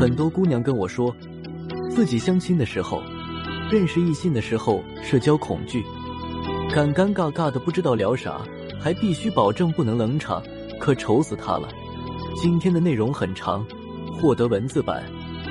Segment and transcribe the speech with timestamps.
[0.00, 1.14] 很多姑娘跟我说，
[1.90, 3.02] 自己相亲的时候、
[3.70, 5.84] 认识异性的时候，社交恐惧，
[6.70, 8.40] 尴尴尬尬的不知道聊啥，
[8.80, 10.42] 还必须保证不能冷场，
[10.78, 11.68] 可愁死她了。
[12.34, 13.62] 今天的内容很长，
[14.10, 15.04] 获得文字版，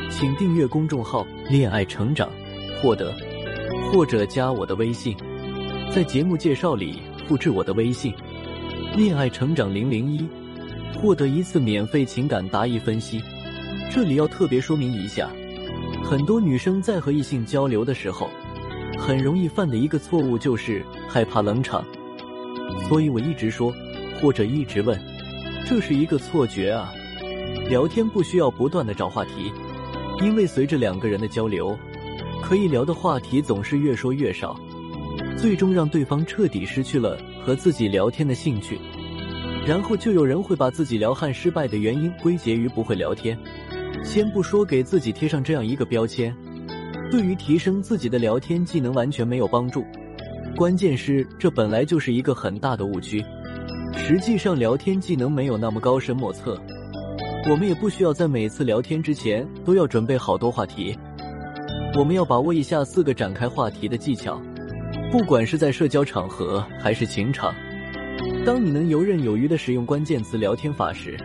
[0.09, 2.27] 请订阅公众号“恋爱成长”，
[2.81, 3.13] 获得
[3.93, 5.15] 或者加我的微信，
[5.91, 8.11] 在节目介绍里复制我的微信
[8.97, 10.27] “恋爱成长零零一”，
[10.99, 13.21] 获得一次免费情感答疑分析。
[13.91, 15.29] 这里要特别说明一下，
[16.03, 18.29] 很多女生在和异性交流的时候，
[18.99, 21.83] 很容易犯的一个错误就是害怕冷场。
[22.87, 23.73] 所以我一直说，
[24.21, 24.97] 或者一直问，
[25.67, 26.93] 这是一个错觉啊！
[27.67, 29.51] 聊天不需要不断的找话题，
[30.21, 31.75] 因为随着两个人的交流，
[32.43, 34.55] 可以聊的话题总是越说越少，
[35.35, 38.79] 最终让对方彻底失去了和自己聊天的兴趣。
[39.67, 43.37] 然后就有人会把自己撩汉失败的原因归结于不会聊天。
[44.03, 46.35] 先不说给自己贴上这样一个标签，
[47.11, 49.85] 对于提升自己的聊天技能完全没有帮助。
[50.55, 53.23] 关键是这本来就是一个很大的误区。
[53.95, 56.59] 实际上，聊天技能没有那么高深莫测。
[57.49, 60.97] 我们也不需要在每次聊天之前都要准备好多话题。
[61.95, 64.41] 我们要把握以下四个展开话题的技巧，
[65.11, 67.53] 不管是在社交场合还是情场，
[68.45, 71.17] 当你能游刃有余的使用关键词聊天法时。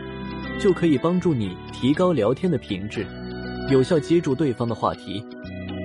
[0.58, 3.06] 就可以帮助你提高聊天的品质，
[3.70, 5.24] 有效接住对方的话题。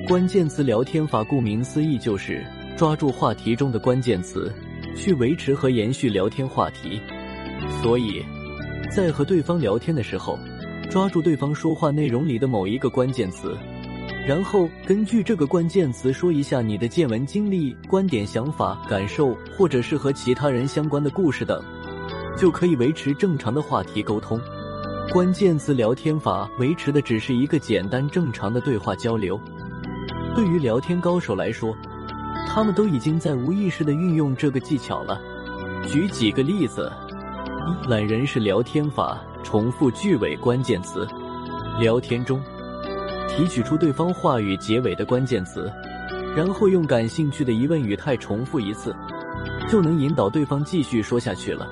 [0.07, 2.43] 关键词聊天法顾名思义就是
[2.77, 4.51] 抓住话题中的关键词，
[4.95, 6.99] 去维持和延续聊天话题。
[7.81, 8.23] 所以，
[8.89, 10.39] 在和对方聊天的时候，
[10.89, 13.55] 抓住对方说话内容里的某一个关键词，
[14.25, 21.61] 然后根据这个关键词说一下你的见闻、经历、观点、想法、感受，或者是和其他人相关的故事等，
[22.37, 24.39] 就可以维持正常的话题沟通。
[25.11, 29.39] 关键词聊天法维持的只是一个简单正常的对话交流。
[30.35, 31.75] 对于聊天高手来说，
[32.47, 35.19] 他们都已经在无意识的运用这个技巧了。
[35.87, 36.91] 举几个例子：
[37.87, 41.07] 懒人式聊天法，重复句尾关键词。
[41.79, 42.39] 聊天中，
[43.27, 45.71] 提取出对方话语结尾的关键词，
[46.35, 48.95] 然后用感兴趣的疑问语态重复一次，
[49.67, 51.67] 就能引导对方继续说下去了。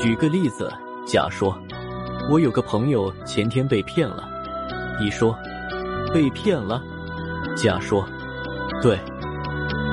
[0.00, 0.72] 举个例子，
[1.04, 1.52] 假说。
[2.30, 4.22] 我有个朋友前天被骗了，
[5.02, 5.36] 一说
[6.14, 6.80] 被骗了，
[7.56, 8.06] 甲说
[8.80, 8.96] 对，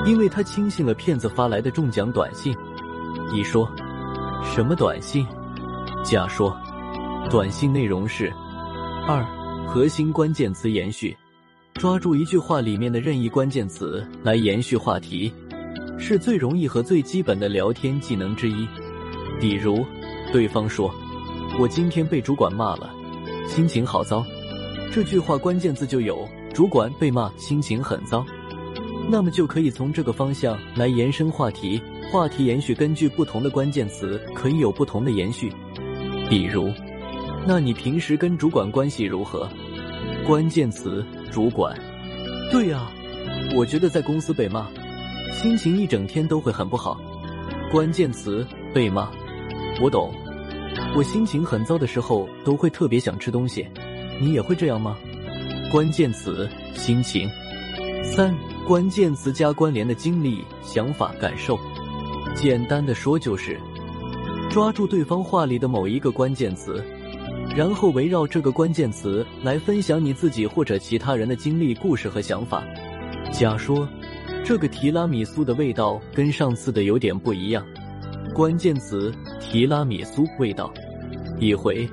[0.06, 2.56] 因为他轻信了骗子发来的中奖短信。
[3.34, 3.68] 乙说
[4.44, 5.26] 什么短信？
[6.04, 6.56] 甲说
[7.28, 8.32] 短信内容是
[9.08, 9.26] 二
[9.66, 11.16] 核心关键词延续，
[11.74, 15.34] 抓住一句话里面的任意关键词来延续话题，
[15.98, 18.68] 是最容易和最基本的聊天技能之一。
[19.40, 19.84] 比如
[20.32, 20.88] 对方说。
[21.56, 22.90] 我今天被主管骂了，
[23.46, 24.24] 心情好糟。
[24.92, 28.24] 这句话关键字就有主管被骂，心情很糟。
[29.10, 31.80] 那么就可以从这个方向来延伸话题，
[32.12, 35.52] 话题延续根据不同的关键词可以有不同的延续。
[36.28, 36.72] 比如，
[37.46, 39.48] 那你平时跟主管关系如何？
[40.26, 41.76] 关键词主管。
[42.52, 42.90] 对呀，
[43.54, 44.68] 我觉得在公司被骂，
[45.32, 47.00] 心情一整天都会很不好。
[47.70, 49.10] 关键词被骂，
[49.80, 50.12] 我懂。
[50.96, 53.66] 我心情很糟的时候，都会特别想吃东西。
[54.20, 54.96] 你也会这样吗？
[55.70, 57.28] 关键词：心情。
[58.02, 58.34] 三、
[58.66, 61.58] 关键词加关联的经历、想法、感受。
[62.34, 63.60] 简单的说，就是
[64.50, 66.82] 抓住对方话里的某一个关键词，
[67.54, 72.64] 然后围绕这个关键词来分享你自己或者其他人的经历、故事和想法。
[73.30, 73.86] 假说，
[74.44, 77.64] 这个提拉米苏的味道跟上次的有点不一样。
[78.38, 80.72] 关键词：提拉米苏味道。
[81.40, 81.90] 一回，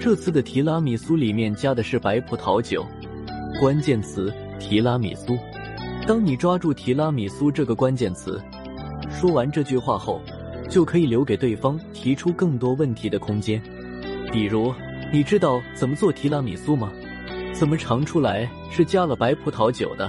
[0.00, 2.86] 这次的提拉米苏里面加的是白葡萄酒。
[3.58, 5.36] 关键词：提拉米苏。
[6.06, 8.40] 当你抓住提拉米苏这个关键词，
[9.10, 10.20] 说完这句话后，
[10.68, 13.60] 就可以留给对方提出更多问题的空间。
[14.30, 14.72] 比如，
[15.12, 16.92] 你知道怎么做提拉米苏吗？
[17.52, 20.08] 怎么尝出来是加了白葡萄酒的？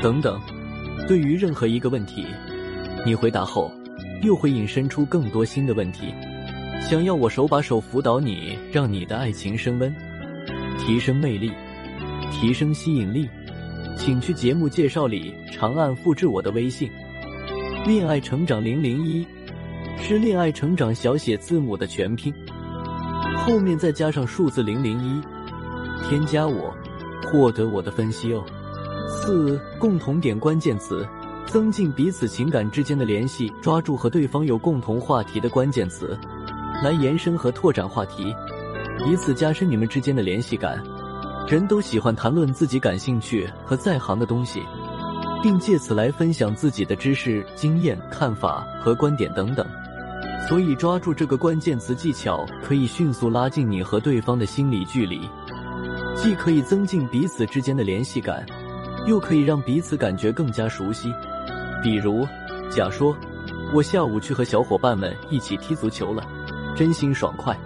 [0.00, 0.40] 等等。
[1.08, 2.24] 对于任何一个问题，
[3.04, 3.72] 你回答后。
[4.22, 6.14] 又会引申出更多新的问题。
[6.80, 9.94] 想要我手把手辅导你，让你的爱情升温，
[10.78, 11.52] 提升魅力，
[12.32, 13.28] 提升吸引力，
[13.96, 16.90] 请去节目介绍里长按复制我的微信
[17.86, 19.26] “恋爱成长零零一”，
[20.00, 22.32] 是恋爱成长小写字母的全拼，
[23.36, 25.20] 后面再加上数字零零一，
[26.08, 26.74] 添加我，
[27.30, 28.42] 获得我的分析哦。
[29.06, 31.06] 四、共同点关键词。
[31.50, 36.16] 增进彼此情感之间的联系，抓住和对方有共同话题的关键词，
[36.80, 38.32] 来延伸和拓展话题，
[39.04, 40.80] 以此加深你们之间的联系感。
[41.48, 44.62] 人都喜欢谈论自己感兴趣和在行的东西，
[45.42, 49.66] 并借此来分享自己的知识、经验、看法和观点等等。
[50.48, 55.28] 所以，抓住这个关键词技巧，可以迅速拉近你和对方的心理距离，
[56.14, 58.46] 既可以增进彼此之间的联系感，
[59.08, 61.12] 又可以让彼此感觉更加熟悉。
[61.82, 62.26] 比如，
[62.70, 63.16] 甲说
[63.74, 66.22] ：“我下午去和小伙伴们一起踢足球了，
[66.76, 67.58] 真心爽快。”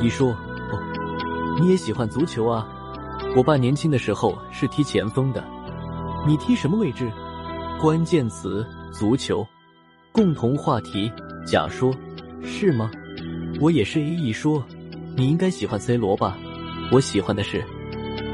[0.00, 0.30] 乙说
[0.72, 2.66] ：“哦，你也喜欢足球啊？
[3.36, 5.44] 我爸年轻的时候是踢前锋的，
[6.26, 7.10] 你踢什么位置？”
[7.80, 9.46] 关键词：足球。
[10.12, 11.10] 共同话题：
[11.46, 11.92] 甲说。
[12.42, 12.90] 是吗？
[13.60, 14.00] 我也是。
[14.00, 14.64] A E 说
[15.16, 16.36] ：“你应该喜欢 C 罗吧？
[16.90, 17.64] 我喜欢的是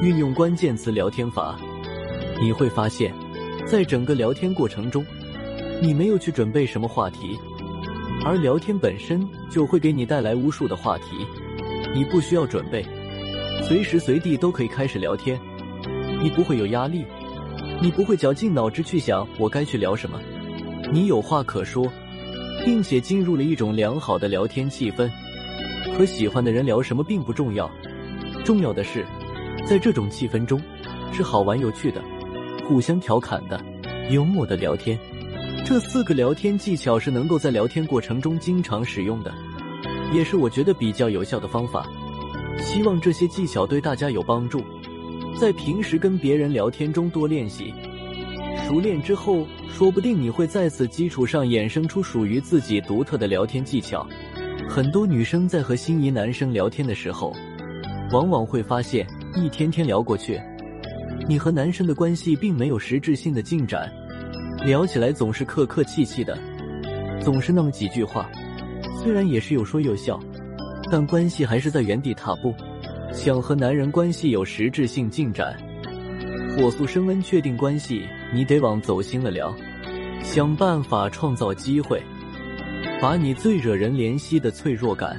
[0.00, 1.56] 运用关键词聊天法。
[2.40, 3.14] 你会发现，
[3.70, 5.04] 在整个聊天过程中，
[5.82, 7.38] 你没有去准备什么话题，
[8.24, 11.04] 而聊天本身就会给你带来无数的话题。
[11.94, 12.82] 你不需要准备，
[13.62, 15.38] 随时随地都可以开始聊天。
[16.22, 17.04] 你不会有压力，
[17.82, 20.18] 你不会绞尽脑汁去想我该去聊什么。
[20.90, 21.86] 你有话可说。”
[22.64, 25.08] 并且进入了一种良好的聊天气氛，
[25.96, 27.70] 和喜欢的人聊什么并不重要，
[28.44, 29.06] 重要的是，
[29.64, 30.60] 在这种气氛中，
[31.12, 32.02] 是好玩有趣的，
[32.68, 33.58] 互相调侃的，
[34.10, 34.98] 幽默的聊天。
[35.64, 39.32] 这四个聊天技巧是能够在聊天过程中经常使用的，
[40.12, 41.88] 也是我觉得比较有效的方法。
[42.58, 44.62] 希望这些技巧对大家有帮助，
[45.40, 47.72] 在平时跟别人聊天中多练习。
[48.66, 54.06] 熟练之后，说不定你会在此基础上衍生出属于自己独特的聊天技巧。
[54.68, 57.32] 很多女生在和心仪男生聊天的时候，
[58.12, 60.38] 往往会发现，一天天聊过去，
[61.28, 63.92] 你和男生的关系并没有实质性的进展，
[64.64, 66.38] 聊起来总是客客气气的，
[67.20, 68.30] 总是那么几句话，
[68.96, 70.18] 虽然也是有说有笑，
[70.90, 72.54] 但关系还是在原地踏步。
[73.12, 75.54] 想和男人关系有实质性进展，
[76.56, 78.06] 火速升温，确定关系。
[78.32, 79.54] 你得往走心了聊，
[80.22, 82.02] 想办法创造机会，
[83.02, 85.18] 把你最惹人怜惜的脆弱感、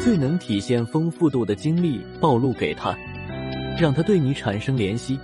[0.00, 2.96] 最能体现丰富度的经历暴露给他，
[3.80, 5.18] 让他对你产生怜惜、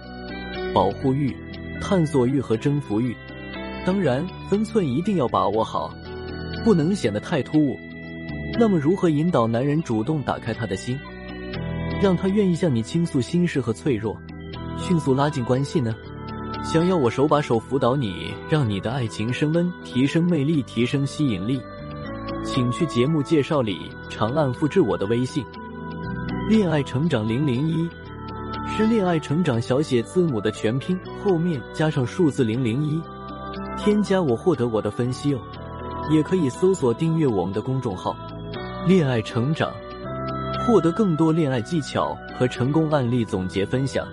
[0.74, 1.34] 保护欲、
[1.80, 3.14] 探索欲和征服欲。
[3.86, 5.94] 当然，分寸一定要把握好，
[6.64, 7.78] 不能显得太突兀。
[8.58, 10.98] 那么，如何引导男人主动打开他的心，
[12.02, 14.16] 让他愿意向你倾诉心事和脆弱，
[14.76, 15.94] 迅速拉近关系呢？
[16.64, 21.60] 想要我手把手辅导你，让你的爱情升温，提升魅力，提升吸引力，
[22.44, 23.78] 请去节目介绍里
[24.10, 25.44] 长按复制我的微信
[26.48, 27.88] “恋爱成长零零一”，
[28.78, 33.02] 是恋爱成长小写字母的全拼，后面加上数字零零一，
[33.76, 35.40] 添加我获得我的分析哦。
[36.12, 38.14] 也可以搜索订阅我们的公众号
[38.86, 39.72] “恋爱成长”，
[40.64, 44.06] 获得更多恋爱技巧和成功案例总结分享。